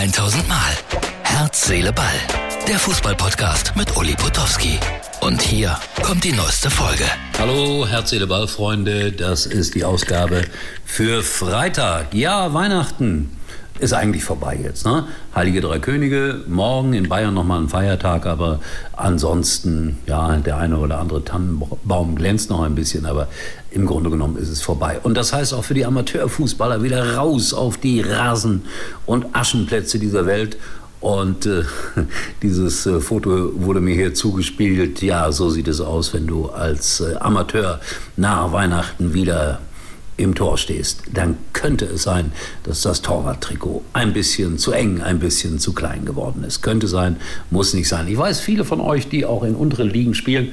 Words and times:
1000 0.00 0.48
Mal. 0.48 0.56
Herz, 1.24 1.66
Seele, 1.66 1.92
Ball. 1.92 2.06
Der 2.66 2.78
Fußballpodcast 2.78 3.76
mit 3.76 3.94
Uli 3.98 4.14
Potowski. 4.14 4.78
Und 5.20 5.42
hier 5.42 5.78
kommt 6.02 6.24
die 6.24 6.32
neueste 6.32 6.70
Folge. 6.70 7.04
Hallo, 7.38 7.86
Herz, 7.86 8.08
Seele, 8.08 8.26
Ball, 8.26 8.48
Freunde. 8.48 9.12
Das 9.12 9.44
ist 9.44 9.74
die 9.74 9.84
Ausgabe 9.84 10.46
für 10.86 11.22
Freitag. 11.22 12.14
Ja, 12.14 12.54
Weihnachten 12.54 13.36
ist 13.80 13.92
eigentlich 13.92 14.24
vorbei 14.24 14.58
jetzt. 14.62 14.84
Ne? 14.84 15.04
Heilige 15.34 15.60
Drei 15.60 15.78
Könige, 15.78 16.42
morgen 16.46 16.92
in 16.92 17.08
Bayern 17.08 17.34
nochmal 17.34 17.60
ein 17.60 17.68
Feiertag, 17.68 18.26
aber 18.26 18.60
ansonsten, 18.96 19.98
ja, 20.06 20.36
der 20.36 20.58
eine 20.58 20.78
oder 20.78 20.98
andere 20.98 21.24
Tannenbaum 21.24 22.14
glänzt 22.14 22.50
noch 22.50 22.62
ein 22.62 22.74
bisschen, 22.74 23.06
aber 23.06 23.28
im 23.70 23.86
Grunde 23.86 24.10
genommen 24.10 24.36
ist 24.36 24.48
es 24.48 24.60
vorbei. 24.62 24.98
Und 25.02 25.14
das 25.16 25.32
heißt 25.32 25.54
auch 25.54 25.64
für 25.64 25.74
die 25.74 25.86
Amateurfußballer 25.86 26.82
wieder 26.82 27.16
raus 27.16 27.54
auf 27.54 27.76
die 27.78 28.00
Rasen 28.00 28.62
und 29.06 29.26
Aschenplätze 29.34 29.98
dieser 29.98 30.26
Welt. 30.26 30.58
Und 31.00 31.46
äh, 31.46 31.62
dieses 32.42 32.84
äh, 32.84 33.00
Foto 33.00 33.52
wurde 33.54 33.80
mir 33.80 33.94
hier 33.94 34.12
zugespielt. 34.12 35.00
Ja, 35.00 35.32
so 35.32 35.48
sieht 35.48 35.68
es 35.68 35.80
aus, 35.80 36.12
wenn 36.12 36.26
du 36.26 36.50
als 36.50 37.00
äh, 37.00 37.16
Amateur 37.16 37.80
nach 38.16 38.52
Weihnachten 38.52 39.14
wieder 39.14 39.60
im 40.20 40.34
Tor 40.34 40.58
stehst, 40.58 41.02
dann 41.12 41.36
könnte 41.52 41.84
es 41.86 42.02
sein, 42.02 42.32
dass 42.62 42.82
das 42.82 43.02
Torwarttrikot 43.02 43.82
ein 43.92 44.12
bisschen 44.12 44.58
zu 44.58 44.72
eng, 44.72 45.00
ein 45.00 45.18
bisschen 45.18 45.58
zu 45.58 45.72
klein 45.72 46.04
geworden 46.04 46.44
ist. 46.44 46.62
Könnte 46.62 46.88
sein, 46.88 47.16
muss 47.50 47.74
nicht 47.74 47.88
sein. 47.88 48.08
Ich 48.08 48.18
weiß, 48.18 48.40
viele 48.40 48.64
von 48.64 48.80
euch, 48.80 49.08
die 49.08 49.24
auch 49.24 49.42
in 49.42 49.54
unteren 49.54 49.90
Ligen 49.90 50.14
spielen, 50.14 50.52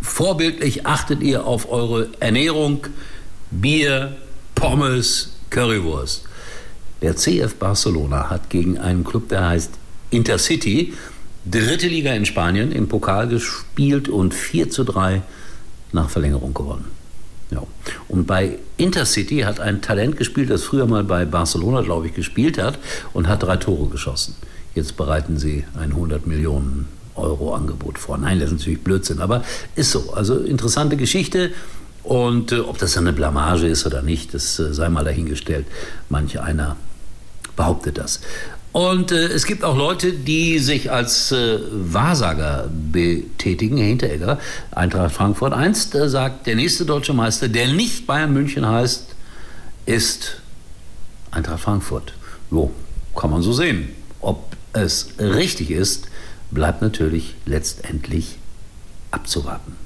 vorbildlich 0.00 0.86
achtet 0.86 1.22
ihr 1.22 1.46
auf 1.46 1.70
eure 1.70 2.08
Ernährung, 2.20 2.86
Bier, 3.50 4.16
Pommes, 4.54 5.34
Currywurst. 5.50 6.24
Der 7.02 7.16
CF 7.16 7.54
Barcelona 7.56 8.30
hat 8.30 8.50
gegen 8.50 8.78
einen 8.78 9.04
Club, 9.04 9.28
der 9.28 9.48
heißt 9.48 9.72
Intercity, 10.10 10.94
dritte 11.44 11.88
Liga 11.88 12.12
in 12.14 12.24
Spanien, 12.24 12.72
im 12.72 12.88
Pokal 12.88 13.28
gespielt 13.28 14.08
und 14.08 14.32
4 14.32 14.70
zu 14.70 14.84
3 14.84 15.22
nach 15.92 16.10
Verlängerung 16.10 16.54
gewonnen. 16.54 17.03
Ja. 17.54 17.62
Und 18.08 18.26
bei 18.26 18.58
Intercity 18.76 19.40
hat 19.40 19.60
ein 19.60 19.80
Talent 19.80 20.16
gespielt, 20.16 20.50
das 20.50 20.64
früher 20.64 20.86
mal 20.86 21.04
bei 21.04 21.24
Barcelona, 21.24 21.82
glaube 21.82 22.08
ich, 22.08 22.14
gespielt 22.14 22.58
hat 22.58 22.78
und 23.12 23.28
hat 23.28 23.44
drei 23.44 23.56
Tore 23.56 23.88
geschossen. 23.88 24.34
Jetzt 24.74 24.96
bereiten 24.96 25.38
sie 25.38 25.64
ein 25.78 25.90
100 25.90 26.26
Millionen 26.26 26.88
Euro 27.14 27.54
Angebot 27.54 27.98
vor. 27.98 28.18
Nein, 28.18 28.40
das 28.40 28.50
ist 28.50 28.58
natürlich 28.58 28.82
Blödsinn, 28.82 29.20
aber 29.20 29.44
ist 29.76 29.92
so. 29.92 30.12
Also 30.14 30.38
interessante 30.38 30.96
Geschichte. 30.96 31.52
Und 32.02 32.50
äh, 32.50 32.58
ob 32.58 32.76
das 32.78 32.98
eine 32.98 33.12
Blamage 33.12 33.68
ist 33.68 33.86
oder 33.86 34.02
nicht, 34.02 34.34
das 34.34 34.58
äh, 34.58 34.74
sei 34.74 34.88
mal 34.88 35.04
dahingestellt. 35.04 35.66
Manch 36.08 36.40
einer 36.40 36.76
behauptet 37.56 37.98
das. 37.98 38.20
Und 38.74 39.12
äh, 39.12 39.26
es 39.28 39.46
gibt 39.46 39.62
auch 39.62 39.76
Leute, 39.76 40.12
die 40.12 40.58
sich 40.58 40.90
als 40.90 41.30
äh, 41.30 41.60
Wahrsager 41.70 42.68
betätigen. 42.72 43.76
Herr 43.76 43.86
Hinteregger, 43.86 44.40
Eintracht 44.72 45.14
Frankfurt 45.14 45.52
einst, 45.52 45.94
äh, 45.94 46.08
sagt, 46.08 46.48
der 46.48 46.56
nächste 46.56 46.84
deutsche 46.84 47.12
Meister, 47.12 47.46
der 47.46 47.68
nicht 47.68 48.04
Bayern 48.04 48.32
München 48.32 48.66
heißt, 48.66 49.14
ist 49.86 50.40
Eintracht 51.30 51.60
Frankfurt. 51.60 52.14
Jo, 52.50 52.72
kann 53.14 53.30
man 53.30 53.42
so 53.42 53.52
sehen. 53.52 53.90
Ob 54.20 54.56
es 54.72 55.10
richtig 55.20 55.70
ist, 55.70 56.08
bleibt 56.50 56.82
natürlich 56.82 57.36
letztendlich 57.46 58.38
abzuwarten. 59.12 59.76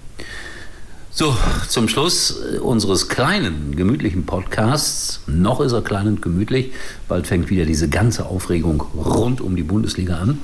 So, 1.18 1.36
zum 1.66 1.88
Schluss 1.88 2.30
unseres 2.62 3.08
kleinen, 3.08 3.74
gemütlichen 3.74 4.24
Podcasts. 4.24 5.20
Noch 5.26 5.60
ist 5.60 5.72
er 5.72 5.82
klein 5.82 6.06
und 6.06 6.22
gemütlich. 6.22 6.70
Bald 7.08 7.26
fängt 7.26 7.50
wieder 7.50 7.64
diese 7.64 7.88
ganze 7.88 8.26
Aufregung 8.26 8.84
rund 8.94 9.40
um 9.40 9.56
die 9.56 9.64
Bundesliga 9.64 10.18
an. 10.18 10.38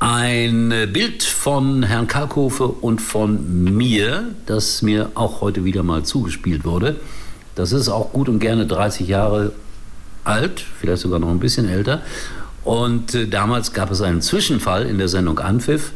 Ein 0.00 0.68
Bild 0.92 1.22
von 1.22 1.82
Herrn 1.82 2.08
Kalkofe 2.08 2.66
und 2.66 3.00
von 3.00 3.64
mir, 3.74 4.24
das 4.44 4.82
mir 4.82 5.12
auch 5.14 5.40
heute 5.40 5.64
wieder 5.64 5.82
mal 5.82 6.02
zugespielt 6.02 6.66
wurde. 6.66 6.96
Das 7.54 7.72
ist 7.72 7.88
auch 7.88 8.12
gut 8.12 8.28
und 8.28 8.40
gerne 8.40 8.66
30 8.66 9.08
Jahre 9.08 9.52
alt, 10.24 10.62
vielleicht 10.78 11.00
sogar 11.00 11.20
noch 11.20 11.30
ein 11.30 11.40
bisschen 11.40 11.70
älter. 11.70 12.02
Und 12.64 13.14
äh, 13.14 13.26
damals 13.28 13.72
gab 13.72 13.90
es 13.90 14.02
einen 14.02 14.20
Zwischenfall 14.20 14.84
in 14.84 14.98
der 14.98 15.08
Sendung 15.08 15.38
Anpfiff 15.38 15.92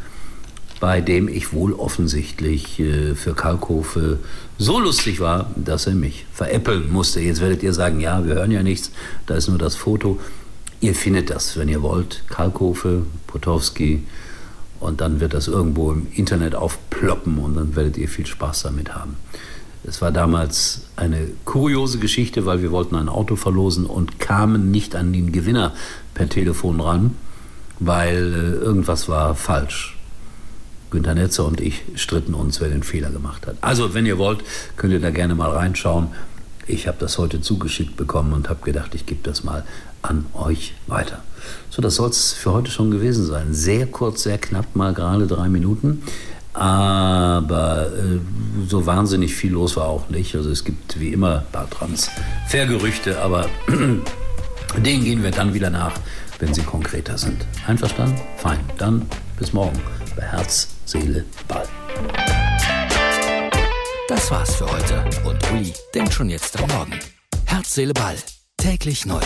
bei 0.81 1.00
dem 1.00 1.28
ich 1.28 1.53
wohl 1.53 1.72
offensichtlich 1.72 2.78
äh, 2.81 3.15
für 3.15 3.34
Kalkofe 3.34 4.19
so 4.59 4.78
lustig 4.78 5.21
war, 5.21 5.50
dass 5.56 5.87
er 5.87 5.94
mich 5.94 6.27
veräppeln 6.33 6.93
musste. 6.93 7.21
Jetzt 7.21 7.41
werdet 7.41 7.62
ihr 7.62 7.72
sagen, 7.72 8.00
ja, 8.00 8.25
wir 8.25 8.34
hören 8.34 8.50
ja 8.50 8.62
nichts, 8.62 8.91
da 9.27 9.34
ist 9.34 9.49
nur 9.49 9.59
das 9.59 9.77
Foto. 9.77 10.19
Ihr 10.81 10.94
findet 10.94 11.31
das, 11.31 11.56
wenn 11.56 11.69
ihr 11.69 11.83
wollt, 11.83 12.22
Kalkofe, 12.28 13.03
Potowski, 13.27 14.05
und 14.81 15.00
dann 15.00 15.21
wird 15.21 15.34
das 15.34 15.49
irgendwo 15.49 15.91
im 15.91 16.06
Internet 16.12 16.55
aufploppen 16.55 17.39
und 17.39 17.56
dann 17.56 17.75
werdet 17.75 17.99
ihr 17.99 18.09
viel 18.09 18.27
Spaß 18.27 18.62
damit 18.62 18.95
haben. 18.95 19.16
Es 19.84 20.03
war 20.03 20.12
damals 20.12 20.83
eine 20.97 21.28
kuriose 21.45 21.99
Geschichte, 21.99 22.47
weil 22.47 22.62
wir 22.62 22.71
wollten 22.71 22.95
ein 22.95 23.09
Auto 23.09 23.37
verlosen 23.37 23.87
und 23.87 24.19
kamen 24.19 24.71
nicht 24.71 24.95
an 24.95 25.12
den 25.12 25.33
Gewinner 25.33 25.72
per 26.15 26.28
Telefon 26.28 26.81
ran, 26.81 27.16
weil 27.81 28.34
äh, 28.34 28.65
irgendwas 28.65 29.09
war 29.09 29.34
falsch. 29.34 29.97
Günter 30.91 31.15
Netzer 31.15 31.47
und 31.47 31.60
ich 31.60 31.82
stritten 31.94 32.34
uns, 32.34 32.60
wer 32.60 32.69
den 32.69 32.82
Fehler 32.82 33.10
gemacht 33.10 33.47
hat. 33.47 33.56
Also, 33.60 33.94
wenn 33.94 34.06
ihr 34.06 34.19
wollt, 34.19 34.41
könnt 34.76 34.93
ihr 34.93 35.00
da 35.00 35.10
gerne 35.10 35.34
mal 35.34 35.50
reinschauen. 35.50 36.09
Ich 36.66 36.87
habe 36.87 36.99
das 37.00 37.16
heute 37.19 37.41
zugeschickt 37.41 37.97
bekommen 37.97 38.32
und 38.32 38.49
habe 38.49 38.62
gedacht, 38.62 38.94
ich 38.94 39.06
gebe 39.06 39.21
das 39.22 39.43
mal 39.43 39.65
an 40.03 40.27
euch 40.34 40.75
weiter. 40.87 41.22
So, 41.71 41.81
das 41.82 41.94
soll 41.94 42.10
es 42.10 42.32
für 42.32 42.53
heute 42.53 42.71
schon 42.71 42.91
gewesen 42.91 43.25
sein. 43.25 43.54
Sehr 43.54 43.87
kurz, 43.87 44.22
sehr 44.25 44.38
knapp, 44.38 44.77
mal 44.77 44.93
gerade 44.93 45.27
drei 45.27 45.48
Minuten. 45.48 46.03
Aber 46.53 47.87
äh, 47.87 48.19
so 48.66 48.84
wahnsinnig 48.84 49.34
viel 49.34 49.53
los 49.53 49.77
war 49.77 49.87
auch 49.87 50.09
nicht. 50.09 50.34
Also 50.34 50.50
es 50.50 50.65
gibt 50.65 50.98
wie 50.98 51.12
immer 51.12 51.38
ein 51.38 51.53
paar 51.53 51.71
Transfergerüchte, 51.71 53.21
aber 53.22 53.47
denen 54.84 55.04
gehen 55.04 55.22
wir 55.22 55.31
dann 55.31 55.54
wieder 55.54 55.71
nach, 55.71 55.93
wenn 56.38 56.53
sie 56.53 56.62
konkreter 56.62 57.16
sind. 57.16 57.47
Einverstanden? 57.66 58.21
Fein. 58.38 58.59
Dann 58.77 59.06
bis 59.38 59.53
morgen 59.53 59.81
bei 60.16 60.22
Herz 60.22 60.69
Seele, 60.84 61.25
Ball. 61.47 61.69
Das 64.09 64.31
war's 64.31 64.56
für 64.56 64.66
heute 64.66 65.04
und 65.25 65.53
Uli 65.53 65.72
denkt 65.94 66.12
schon 66.12 66.28
jetzt 66.31 66.60
am 66.60 66.69
Morgen. 66.71 66.99
Herz, 67.47 67.75
Seele, 67.75 67.94
Ball. 67.94 68.16
Täglich 68.56 69.06
neu. 69.06 69.21